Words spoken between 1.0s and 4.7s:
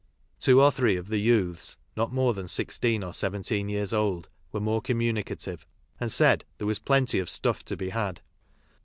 the youths, not more than sixteen or seven teen years old, were